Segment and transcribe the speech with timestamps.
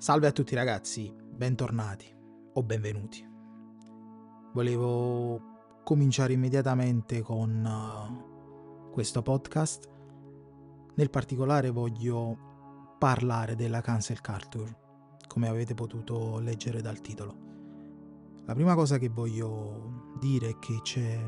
[0.00, 2.06] Salve a tutti ragazzi, bentornati
[2.52, 3.28] o benvenuti.
[4.52, 9.88] Volevo cominciare immediatamente con uh, questo podcast.
[10.94, 14.78] Nel particolare voglio parlare della cancel culture,
[15.26, 17.36] come avete potuto leggere dal titolo.
[18.44, 21.20] La prima cosa che voglio dire è che c'è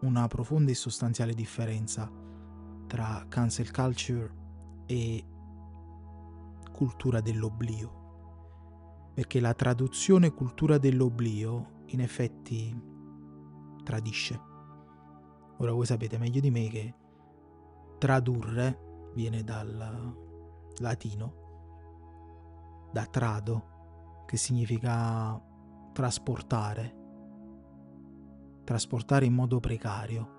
[0.00, 2.10] una profonda e sostanziale differenza
[2.88, 4.34] tra cancel culture
[4.86, 5.24] e
[6.76, 8.04] cultura dell'oblio.
[9.14, 12.78] Perché la traduzione cultura dell'oblio in effetti
[13.82, 14.40] tradisce.
[15.56, 16.94] Ora voi sapete meglio di me che
[17.98, 20.14] tradurre viene dal
[20.78, 21.32] latino,
[22.92, 25.40] da trado, che significa
[25.92, 26.94] trasportare,
[28.64, 30.34] trasportare in modo precario.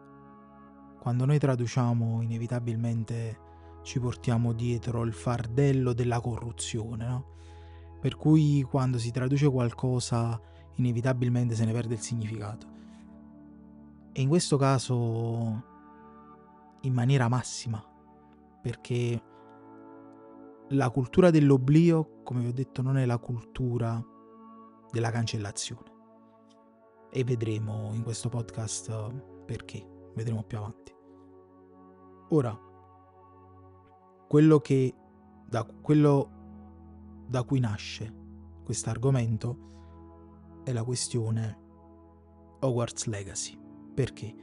[1.00, 3.46] Quando noi traduciamo inevitabilmente
[3.84, 7.26] ci portiamo dietro il fardello della corruzione, no?
[8.00, 10.40] Per cui quando si traduce qualcosa
[10.76, 12.68] inevitabilmente se ne perde il significato.
[14.12, 15.64] E in questo caso
[16.82, 17.84] in maniera massima,
[18.62, 19.22] perché
[20.70, 24.04] la cultura dell'oblio, come vi ho detto, non è la cultura
[24.92, 25.96] della cancellazione.
[27.10, 29.12] E vedremo in questo podcast
[29.46, 30.94] perché, vedremo più avanti.
[32.30, 32.67] Ora,
[34.28, 34.94] quello che
[35.48, 38.14] da, quello da cui nasce
[38.64, 41.66] questo argomento è la questione
[42.60, 43.58] Hogwarts Legacy.
[43.94, 44.36] Perché?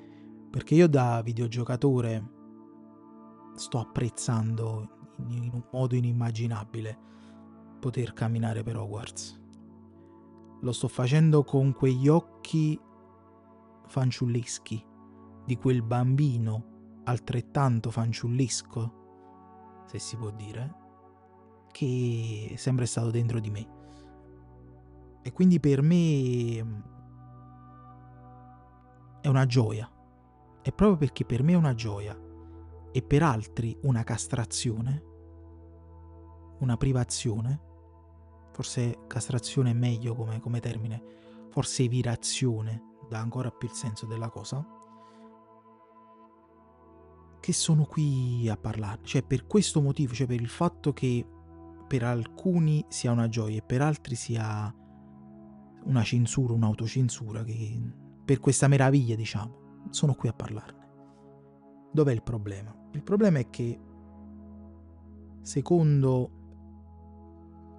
[0.50, 2.32] Perché io da videogiocatore
[3.54, 6.98] sto apprezzando in, un modo inimmaginabile
[7.78, 9.40] poter camminare per Hogwarts.
[10.62, 12.80] Lo sto facendo con quegli occhi
[13.86, 14.82] fanciulleschi
[15.44, 19.02] di quel bambino altrettanto fanciullesco
[19.86, 20.82] se si può dire,
[21.70, 23.68] che è sempre stato dentro di me.
[25.22, 26.80] E quindi per me mm,
[29.20, 29.90] è una gioia.
[30.62, 32.18] E proprio perché per me è una gioia
[32.92, 35.02] e per altri una castrazione,
[36.60, 37.60] una privazione,
[38.52, 41.02] forse castrazione è meglio come, come termine,
[41.50, 44.64] forse evirazione dà ancora più il senso della cosa,
[47.44, 49.00] che sono qui a parlare.
[49.02, 51.28] Cioè, per questo motivo, cioè per il fatto che
[51.86, 54.74] per alcuni sia una gioia e per altri sia
[55.84, 57.82] una censura, un'autocensura, che
[58.24, 60.88] per questa meraviglia, diciamo, sono qui a parlarne.
[61.92, 62.74] Dov'è il problema?
[62.92, 63.78] Il problema è che,
[65.42, 66.30] secondo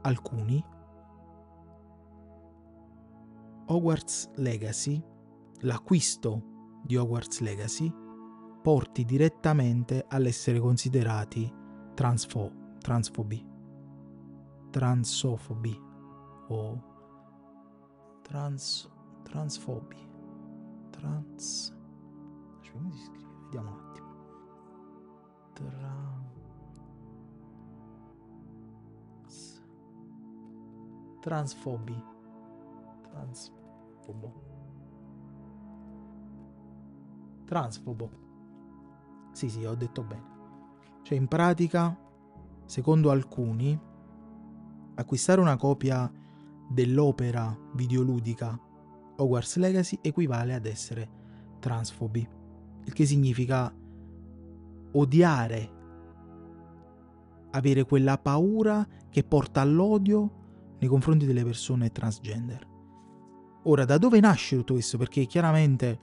[0.04, 0.64] alcuni,
[3.66, 5.04] Hogwarts Legacy,
[5.62, 7.92] l'acquisto di Hogwarts Legacy,
[8.66, 11.54] porti direttamente all'essere considerati
[11.94, 13.48] transfo- transfobi,
[14.72, 15.80] transofobi
[16.48, 16.84] o
[18.24, 20.10] trans, transfobi,
[20.90, 21.78] trans...
[22.72, 23.30] Come si scrive?
[23.44, 24.08] Vediamo un attimo.
[29.22, 29.62] Trans...
[31.20, 32.04] Transfobi.
[33.04, 34.34] Transfobo.
[37.46, 38.25] Transfobo.
[39.36, 40.24] Sì, sì, ho detto bene.
[41.02, 41.94] Cioè, in pratica,
[42.64, 43.78] secondo alcuni,
[44.96, 46.10] acquistare una copia
[46.70, 48.58] dell'opera videoludica
[49.18, 51.10] Hogwarts Legacy equivale ad essere
[51.60, 52.26] transfobi,
[52.86, 53.76] il che significa
[54.94, 55.72] odiare,
[57.52, 62.66] avere quella paura che porta all'odio nei confronti delle persone transgender.
[63.64, 64.98] Ora, da dove nasce tutto questo?
[64.98, 66.00] Perché chiaramente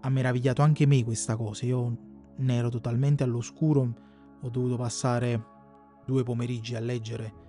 [0.00, 1.66] ha meravigliato anche me questa cosa.
[1.66, 3.94] Io ne ero totalmente all'oscuro,
[4.40, 5.50] ho dovuto passare
[6.04, 7.40] due pomeriggi a leggere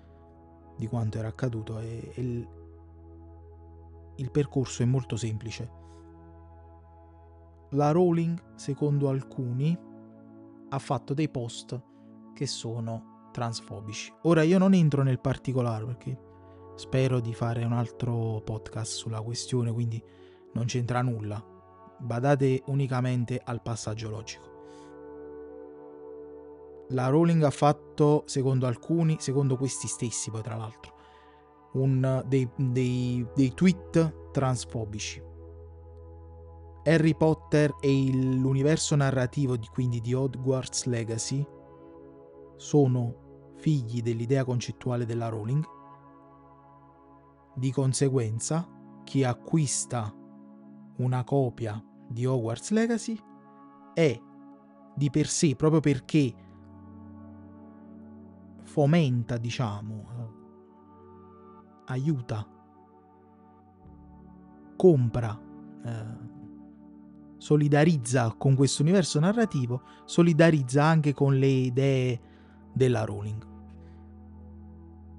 [0.78, 2.48] di quanto era accaduto e, e il,
[4.16, 5.82] il percorso è molto semplice.
[7.72, 9.78] La Rowling, secondo alcuni,
[10.70, 11.82] ha fatto dei post
[12.34, 14.14] che sono transfobici.
[14.24, 16.32] Ora io non entro nel particolare perché
[16.76, 20.04] spero di fare un altro podcast sulla questione, quindi
[20.54, 21.44] non c'entra nulla.
[22.00, 24.53] Badate unicamente al passaggio logico
[26.90, 30.94] la Rowling ha fatto, secondo alcuni, secondo questi stessi poi tra l'altro,
[31.74, 35.22] un, dei, dei, dei tweet transfobici.
[36.86, 41.46] Harry Potter e l'universo narrativo di, quindi di Hogwarts Legacy
[42.58, 45.64] sono figli dell'idea concettuale della Rowling.
[47.56, 48.68] Di conseguenza,
[49.06, 50.14] chi acquista
[50.98, 53.18] una copia di Hogwarts Legacy
[53.94, 54.20] è
[54.96, 56.34] di per sé, proprio perché
[58.74, 60.06] fomenta, diciamo,
[61.86, 62.44] aiuta,
[64.76, 65.40] compra,
[65.86, 66.32] eh,
[67.38, 72.20] solidarizza con questo universo narrativo, solidarizza anche con le idee
[72.74, 73.46] della Rowling.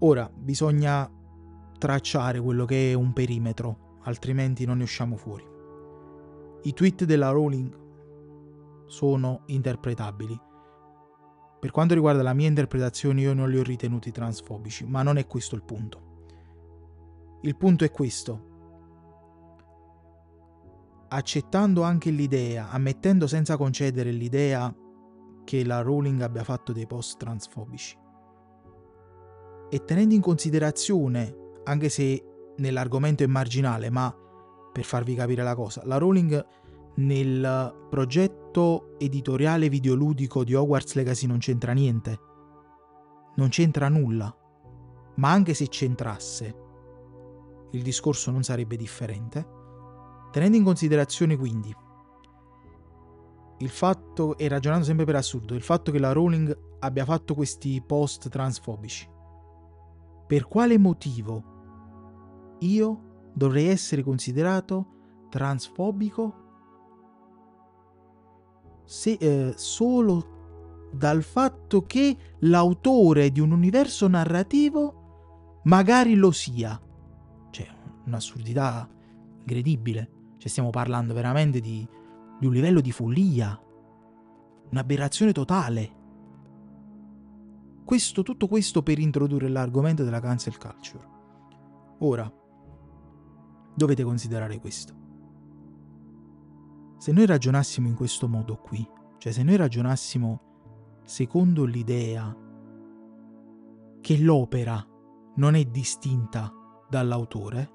[0.00, 1.08] Ora bisogna
[1.78, 5.46] tracciare quello che è un perimetro, altrimenti non ne usciamo fuori.
[6.64, 7.72] I tweet della Rowling
[8.86, 10.52] sono interpretabili.
[11.64, 15.26] Per quanto riguarda la mia interpretazione io non li ho ritenuti transfobici, ma non è
[15.26, 17.38] questo il punto.
[17.40, 18.49] Il punto è questo.
[21.08, 24.70] Accettando anche l'idea, ammettendo senza concedere l'idea
[25.43, 27.96] che la Rowling abbia fatto dei post transfobici
[29.70, 31.34] e tenendo in considerazione,
[31.64, 34.14] anche se nell'argomento è marginale, ma
[34.70, 35.81] per farvi capire la cosa.
[35.87, 36.46] La Rowling
[36.96, 38.44] nel progetto
[38.98, 42.18] editoriale videoludico di Hogwarts Legacy non c'entra niente.
[43.36, 44.34] Non c'entra nulla.
[45.16, 46.56] Ma anche se c'entrasse,
[47.72, 49.46] il discorso non sarebbe differente.
[50.30, 51.74] Tenendo in considerazione quindi
[53.58, 57.82] il fatto, e ragionando sempre per assurdo, il fatto che la Rowling abbia fatto questi
[57.84, 59.08] post transfobici,
[60.26, 64.86] per quale motivo io dovrei essere considerato
[65.30, 66.44] transfobico
[68.84, 70.32] se, eh, solo
[70.92, 76.81] dal fatto che l'autore di un universo narrativo magari lo sia.
[77.50, 77.69] Cioè,
[78.06, 78.88] un'assurdità
[79.40, 80.10] incredibile.
[80.38, 81.86] Cioè, stiamo parlando veramente di,
[82.38, 83.58] di un livello di follia,
[84.70, 86.02] un'aberrazione totale.
[87.84, 91.12] Questo, tutto questo per introdurre l'argomento della cancel culture.
[91.98, 92.32] Ora,
[93.75, 95.03] dovete considerare questo.
[97.04, 98.82] Se noi ragionassimo in questo modo qui,
[99.18, 102.34] cioè se noi ragionassimo secondo l'idea
[104.00, 104.82] che l'opera
[105.34, 106.50] non è distinta
[106.88, 107.70] dall'autore,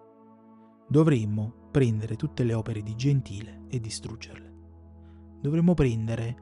[0.88, 4.56] dovremmo prendere tutte le opere di Gentile e distruggerle.
[5.40, 6.38] Dovremmo prendere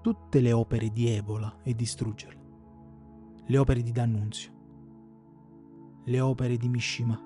[0.00, 2.44] tutte le opere di Evola e distruggerle.
[3.46, 4.52] Le opere di D'Annunzio,
[6.04, 7.20] le opere di Mishima,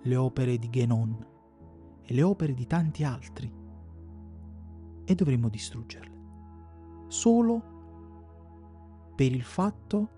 [0.00, 1.26] le opere di Genon
[2.00, 3.59] e le opere di tanti altri
[5.10, 6.18] e dovremmo distruggerle.
[7.08, 7.62] Solo
[9.16, 10.08] per il fatto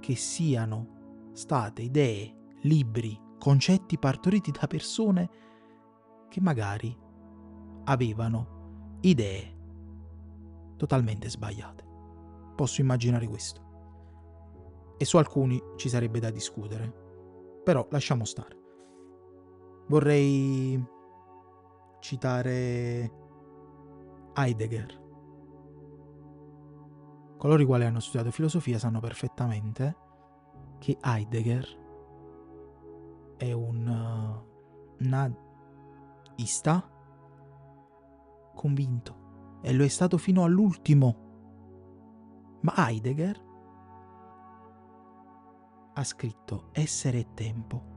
[0.00, 5.30] che siano state idee, libri, concetti partoriti da persone
[6.28, 6.94] che magari
[7.84, 9.56] avevano idee
[10.76, 11.84] totalmente sbagliate.
[12.54, 13.62] Posso immaginare questo.
[14.98, 17.62] E su alcuni ci sarebbe da discutere.
[17.64, 18.62] Però lasciamo stare
[19.86, 20.82] vorrei
[22.00, 23.10] citare
[24.34, 25.02] Heidegger.
[27.38, 29.96] Coloro i quali hanno studiato filosofia sanno perfettamente
[30.78, 31.82] che Heidegger
[33.36, 36.90] è un uh, naista
[38.54, 41.22] convinto e lo è stato fino all'ultimo.
[42.60, 43.42] Ma Heidegger
[45.94, 47.92] ha scritto Essere e tempo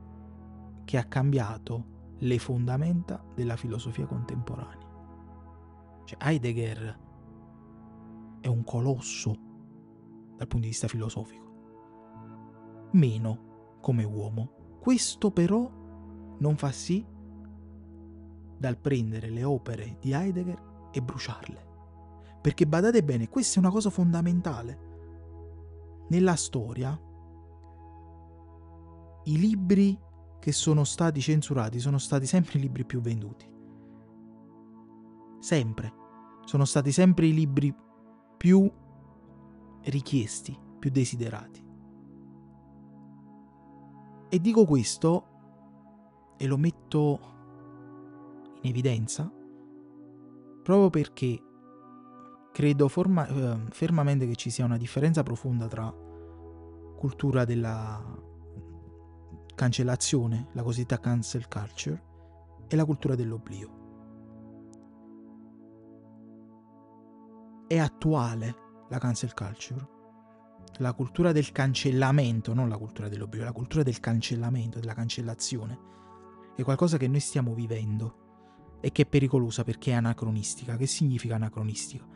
[0.84, 4.77] che ha cambiato le fondamenta della filosofia contemporanea.
[6.08, 6.98] Cioè Heidegger
[8.40, 9.30] è un colosso
[10.38, 14.78] dal punto di vista filosofico, meno come uomo.
[14.80, 15.70] Questo però
[16.38, 17.04] non fa sì
[18.56, 21.66] dal prendere le opere di Heidegger e bruciarle.
[22.40, 26.06] Perché badate bene, questa è una cosa fondamentale.
[26.08, 26.98] Nella storia,
[29.24, 30.00] i libri
[30.40, 33.46] che sono stati censurati sono stati sempre i libri più venduti.
[35.38, 35.97] Sempre.
[36.48, 37.74] Sono stati sempre i libri
[38.38, 38.72] più
[39.82, 41.62] richiesti, più desiderati.
[44.30, 45.26] E dico questo
[46.38, 47.20] e lo metto
[48.62, 49.30] in evidenza
[50.62, 51.38] proprio perché
[52.50, 55.94] credo forma, eh, fermamente che ci sia una differenza profonda tra
[56.96, 58.02] cultura della
[59.54, 62.02] cancellazione, la cosiddetta cancel culture,
[62.68, 63.77] e la cultura dell'oblio.
[67.68, 68.56] È attuale
[68.88, 69.88] la cancel culture,
[70.78, 75.78] la cultura del cancellamento, non la cultura dell'oblio, la cultura del cancellamento, della cancellazione,
[76.56, 80.76] è qualcosa che noi stiamo vivendo e che è pericolosa perché è anacronistica.
[80.76, 82.06] Che significa anacronistica?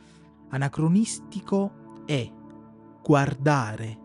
[0.49, 2.33] Anacronistico è
[3.03, 3.99] guardare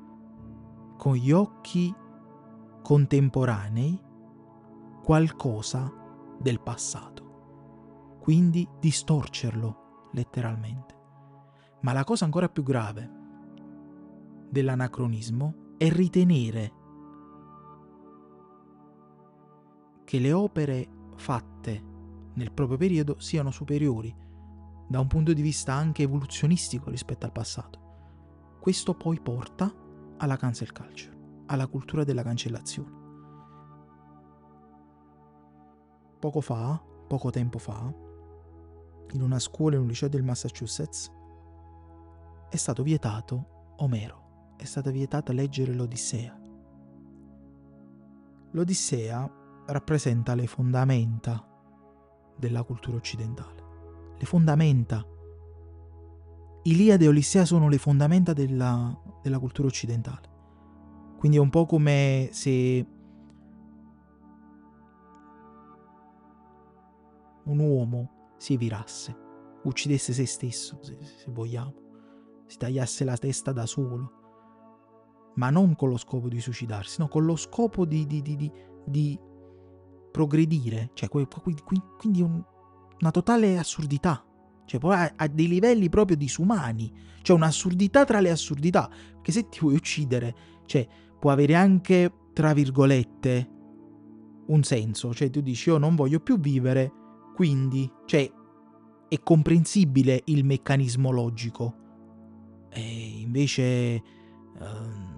[0.97, 1.95] con gli occhi
[2.83, 3.97] contemporanei
[5.01, 5.89] qualcosa
[6.39, 8.17] del passato.
[8.19, 10.96] Quindi distorcerlo letteralmente.
[11.87, 13.09] Ma la cosa ancora più grave
[14.49, 16.73] dell'anacronismo è ritenere
[20.03, 21.81] che le opere fatte
[22.33, 24.13] nel proprio periodo siano superiori
[24.85, 28.57] da un punto di vista anche evoluzionistico rispetto al passato.
[28.59, 29.73] Questo poi porta
[30.17, 32.95] alla cancel culture, alla cultura della cancellazione.
[36.19, 37.89] Poco fa, poco tempo fa,
[39.13, 41.15] in una scuola in un liceo del Massachusetts,
[42.49, 46.35] è stato vietato Omero, è stata vietata leggere l'Odissea.
[48.51, 49.29] L'Odissea
[49.67, 51.45] rappresenta le fondamenta
[52.37, 53.65] della cultura occidentale.
[54.17, 55.05] Le fondamenta.
[56.63, 60.35] Iliade e Odissea sono le fondamenta della, della cultura occidentale.
[61.17, 62.85] Quindi è un po' come se
[67.43, 69.15] un uomo si virasse,
[69.63, 71.86] uccidesse se stesso, se, se vogliamo,
[72.47, 74.11] si tagliasse la testa da solo,
[75.35, 78.51] ma non con lo scopo di suicidarsi, no, con lo scopo di, di, di,
[78.85, 79.19] di
[80.11, 82.43] progredire, cioè quindi un,
[82.99, 84.25] una totale assurdità,
[84.65, 89.47] cioè poi a, a, dei livelli proprio disumani, cioè un'assurdità tra le assurdità, perché se
[89.49, 90.35] ti vuoi uccidere,
[90.65, 90.87] cioè
[91.19, 93.51] può avere anche, tra virgolette,
[94.47, 96.91] un senso, cioè tu dici io non voglio più vivere,
[97.35, 98.31] quindi, cioè
[99.07, 101.85] è comprensibile il meccanismo logico,
[102.69, 104.03] e invece...
[104.59, 105.15] Um,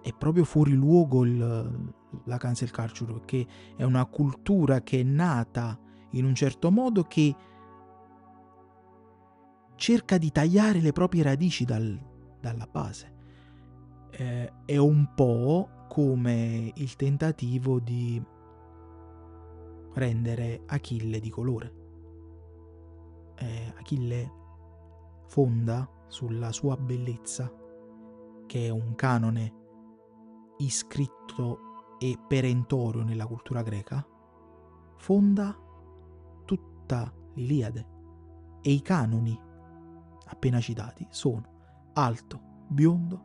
[0.00, 1.92] è proprio fuori luogo il,
[2.24, 5.78] la cancel culture, perché è una cultura che è nata
[6.12, 7.34] in un certo modo che
[9.74, 12.00] cerca di tagliare le proprie radici dal,
[12.40, 13.16] dalla base.
[14.10, 18.22] Eh, è un po' come il tentativo di
[19.92, 21.74] rendere Achille di colore.
[23.36, 24.32] Eh, Achille
[25.26, 27.52] fonda sulla sua bellezza,
[28.46, 29.54] che è un canone
[30.58, 34.06] iscritto e perentorio nella cultura greca,
[34.96, 35.56] fonda
[36.44, 37.86] tutta l'Iliade
[38.62, 39.38] e i canoni
[40.26, 43.24] appena citati sono alto, biondo,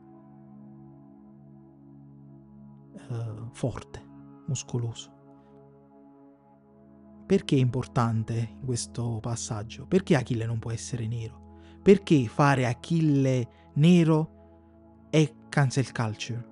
[2.96, 4.06] eh, forte,
[4.48, 5.12] muscoloso.
[7.26, 9.86] Perché è importante questo passaggio?
[9.88, 11.43] Perché Achille non può essere nero?
[11.84, 16.52] Perché fare Achille nero è cancel culture?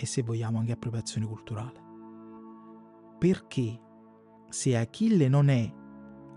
[0.00, 1.78] e se vogliamo anche appropriazione culturale.
[3.18, 3.78] Perché
[4.48, 5.70] se Achille non è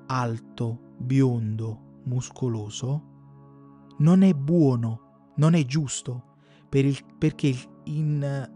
[0.08, 6.36] alto, biondo, muscoloso, non è buono, non è giusto,
[6.68, 7.56] per il, perché
[7.86, 8.52] in,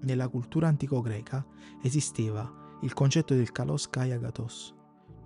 [0.00, 1.46] nella cultura antico-greca
[1.82, 4.74] esisteva il concetto del kalos kai agatos,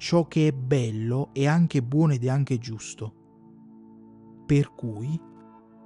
[0.02, 3.14] ciò che è bello è anche buono ed è anche giusto.
[4.44, 5.16] Per cui,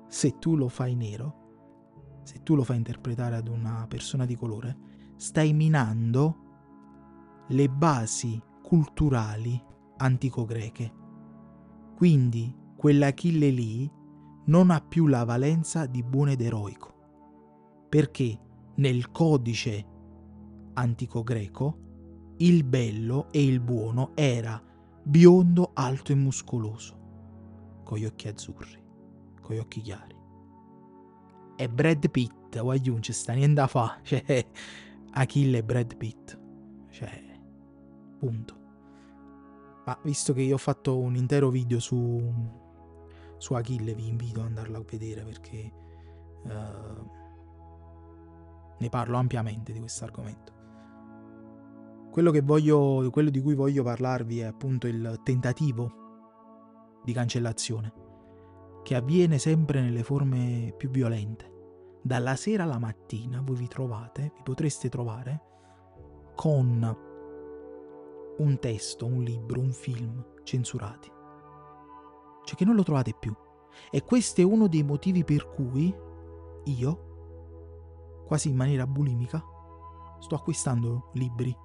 [0.08, 4.74] se tu lo fai nero, se tu lo fai interpretare ad una persona di colore,
[5.16, 6.36] stai minando
[7.48, 9.62] le basi culturali
[9.98, 10.92] antico-greche.
[11.94, 13.92] Quindi quell'Achille lì
[14.46, 18.40] non ha più la valenza di buono ed eroico, perché
[18.76, 19.86] nel codice
[20.72, 21.84] antico-greco
[22.38, 24.62] il bello e il buono era
[25.02, 28.82] biondo, alto e muscoloso, con gli occhi azzurri,
[29.40, 30.16] con gli occhi chiari
[31.56, 34.46] è Brad Pitt, voglio non ci sta niente da fare, cioè
[35.12, 36.38] Achille e Brad Pitt,
[36.90, 37.24] cioè
[38.18, 38.64] punto.
[39.86, 42.22] Ma visto che io ho fatto un intero video su,
[43.38, 45.72] su Achille, vi invito ad andarlo a vedere perché
[46.42, 47.10] uh,
[48.78, 50.54] ne parlo ampiamente di questo argomento.
[52.16, 55.92] Quello, voglio, quello di cui voglio parlarvi è appunto il tentativo
[57.04, 57.92] di cancellazione
[58.82, 61.98] che avviene sempre nelle forme più violente.
[62.00, 65.42] Dalla sera alla mattina voi vi trovate, vi potreste trovare
[66.34, 66.96] con
[68.38, 71.12] un testo, un libro, un film censurati.
[72.44, 73.34] Cioè che non lo trovate più.
[73.90, 75.94] E questo è uno dei motivi per cui
[76.64, 79.44] io, quasi in maniera bulimica,
[80.18, 81.64] sto acquistando libri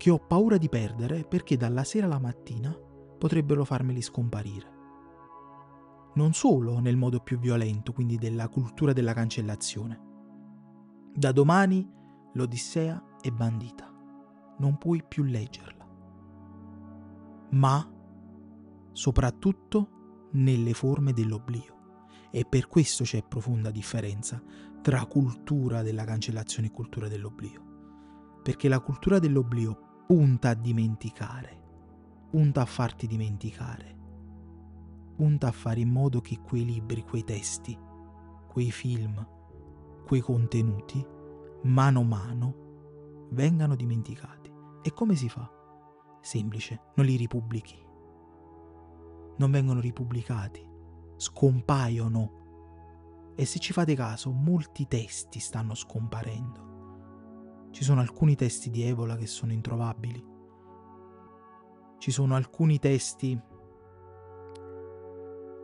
[0.00, 2.74] che ho paura di perdere perché dalla sera alla mattina
[3.18, 4.78] potrebbero farmeli scomparire
[6.14, 10.08] non solo nel modo più violento, quindi della cultura della cancellazione.
[11.14, 11.88] Da domani
[12.34, 13.92] l'Odissea è bandita,
[14.58, 15.88] non puoi più leggerla,
[17.50, 17.92] ma
[18.92, 21.78] soprattutto nelle forme dell'oblio.
[22.32, 24.40] E per questo c'è profonda differenza
[24.82, 28.38] tra cultura della cancellazione e cultura dell'oblio.
[28.42, 31.56] Perché la cultura dell'oblio punta a dimenticare,
[32.30, 33.98] punta a farti dimenticare
[35.20, 37.78] punta a fare in modo che quei libri, quei testi,
[38.48, 39.22] quei film,
[40.06, 41.06] quei contenuti,
[41.64, 42.54] mano a mano,
[43.32, 44.50] vengano dimenticati.
[44.80, 45.46] E come si fa?
[46.22, 47.78] Semplice, non li ripubblichi.
[49.36, 50.66] Non vengono ripubblicati,
[51.16, 53.34] scompaiono.
[53.36, 56.69] E se ci fate caso, molti testi stanno scomparendo.
[57.70, 60.22] Ci sono alcuni testi di Evola che sono introvabili.
[61.98, 63.38] Ci sono alcuni testi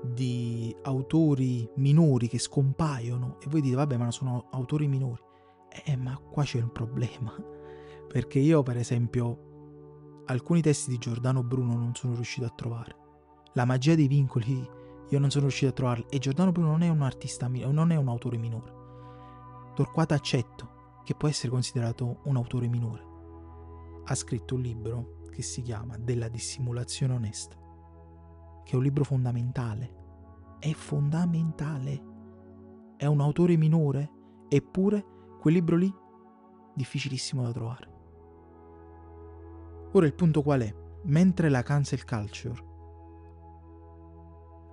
[0.04, 5.20] di autori minori che scompaiono e voi dite vabbè ma sono autori minori.
[5.84, 7.34] Eh ma qua c'è un problema.
[8.06, 12.96] Perché io per esempio alcuni testi di Giordano Bruno non sono riuscito a trovare.
[13.54, 14.68] La magia dei vincoli
[15.08, 17.96] io non sono riuscito a trovarli e Giordano Bruno non è un artista non è
[17.96, 18.74] un autore minore.
[19.74, 20.74] Torquato Accetto
[21.06, 23.06] che può essere considerato un autore minore.
[24.06, 27.54] Ha scritto un libro che si chiama Della dissimulazione onesta,
[28.64, 29.94] che è un libro fondamentale.
[30.58, 32.02] È fondamentale.
[32.96, 34.10] È un autore minore,
[34.48, 35.06] eppure
[35.38, 35.94] quel libro lì
[36.74, 37.90] difficilissimo da trovare.
[39.92, 40.74] Ora il punto qual è?
[41.04, 42.64] Mentre la cancel culture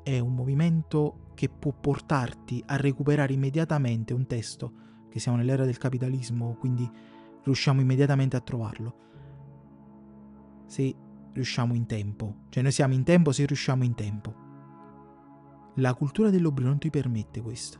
[0.01, 4.81] è un movimento che può portarti a recuperare immediatamente un testo
[5.13, 6.89] che siamo nell'era del capitalismo, quindi
[7.43, 8.95] riusciamo immediatamente a trovarlo.
[10.65, 10.95] Se
[11.31, 14.33] riusciamo in tempo, cioè noi siamo in tempo se riusciamo in tempo.
[15.75, 17.79] La cultura dell'oblio non ti permette questo,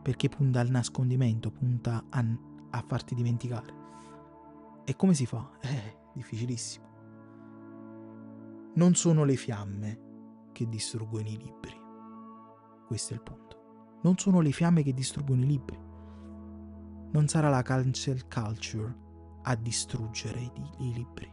[0.00, 2.24] perché punta al nascondimento, punta a,
[2.70, 3.74] a farti dimenticare.
[4.84, 5.50] E come si fa?
[5.60, 6.86] Eh, difficilissimo.
[8.74, 11.74] Non sono le fiamme che distruggono i libri.
[12.86, 13.98] Questo è il punto.
[14.02, 15.86] Non sono le fiamme che distruggono i libri
[17.10, 19.06] non sarà la cancel culture
[19.42, 21.32] a distruggere i, i libri.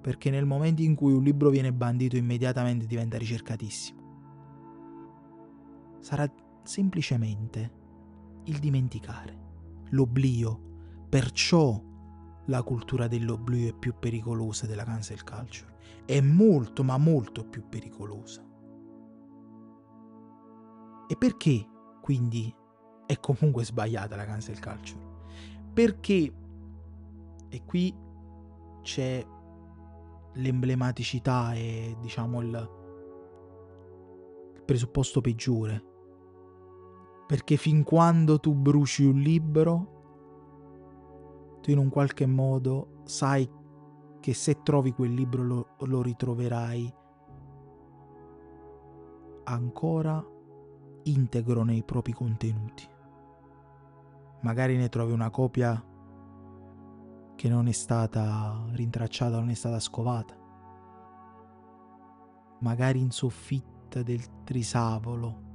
[0.00, 4.06] Perché nel momento in cui un libro viene bandito immediatamente diventa ricercatissimo.
[6.00, 7.72] Sarà semplicemente
[8.44, 9.36] il dimenticare,
[9.90, 10.66] l'oblio.
[11.08, 11.82] Perciò
[12.46, 15.76] la cultura dell'oblio è più pericolosa della cancel culture.
[16.04, 18.42] È molto, ma molto più pericolosa.
[21.08, 21.66] E perché
[22.00, 22.54] quindi
[23.08, 25.00] è comunque sbagliata la cancel culture.
[25.72, 26.30] Perché,
[27.48, 27.96] e qui
[28.82, 29.26] c'è
[30.34, 32.70] l'emblematicità e diciamo il,
[34.56, 35.82] il presupposto peggiore.
[37.26, 39.96] Perché fin quando tu bruci un libro,
[41.62, 43.50] tu in un qualche modo sai
[44.20, 46.94] che se trovi quel libro lo, lo ritroverai
[49.44, 50.22] ancora
[51.04, 52.96] integro nei propri contenuti
[54.40, 55.82] magari ne trovi una copia
[57.34, 60.36] che non è stata rintracciata, non è stata scovata.
[62.60, 65.46] Magari in soffitta del trisavolo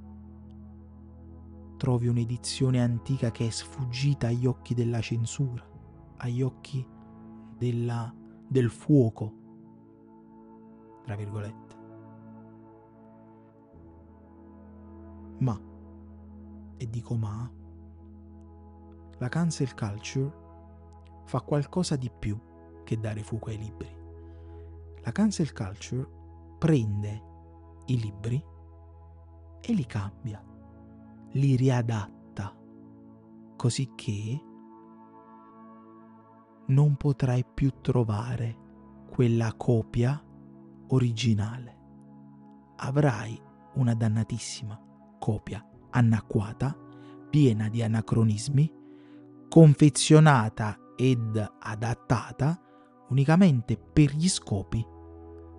[1.78, 5.68] trovi un'edizione antica che è sfuggita agli occhi della censura,
[6.18, 6.88] agli occhi
[7.58, 8.14] della,
[8.48, 9.34] del fuoco,
[11.04, 11.76] tra virgolette.
[15.40, 15.60] Ma,
[16.78, 17.52] e dico ma,
[19.24, 20.34] la cancel culture
[21.24, 22.38] fa qualcosa di più
[22.84, 23.88] che dare fuoco ai libri.
[25.02, 26.06] La cancel culture
[26.60, 27.24] prende
[27.86, 28.46] i libri
[29.62, 30.44] e li cambia,
[31.32, 32.54] li riadatta,
[33.56, 34.44] così che
[36.68, 38.58] non potrai più trovare
[39.10, 40.22] quella copia
[40.88, 41.78] originale.
[42.76, 43.42] Avrai
[43.76, 44.78] una dannatissima
[45.18, 46.78] copia anacquata,
[47.30, 48.82] piena di anacronismi,
[49.54, 52.60] confezionata ed adattata
[53.10, 54.84] unicamente per gli scopi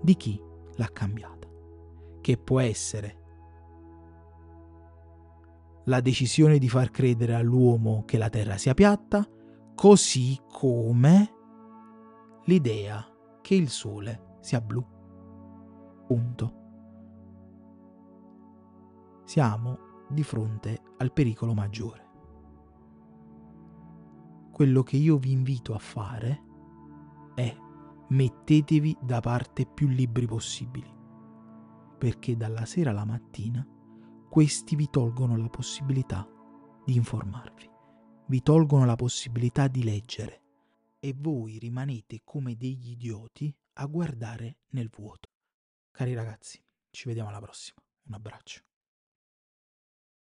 [0.02, 0.42] di chi
[0.74, 1.46] l'ha cambiata,
[2.20, 3.18] che può essere
[5.84, 9.24] la decisione di far credere all'uomo che la Terra sia piatta,
[9.76, 11.32] così come
[12.46, 13.06] l'idea
[13.42, 14.84] che il Sole sia blu.
[16.04, 16.54] Punto.
[19.24, 19.78] Siamo
[20.08, 22.03] di fronte al pericolo maggiore
[24.54, 26.42] quello che io vi invito a fare
[27.34, 27.52] è
[28.10, 30.88] mettetevi da parte più libri possibili,
[31.98, 33.66] perché dalla sera alla mattina
[34.30, 36.24] questi vi tolgono la possibilità
[36.84, 37.68] di informarvi,
[38.26, 40.42] vi tolgono la possibilità di leggere
[41.00, 45.30] e voi rimanete come degli idioti a guardare nel vuoto.
[45.90, 47.82] Cari ragazzi, ci vediamo alla prossima.
[48.06, 48.62] Un abbraccio.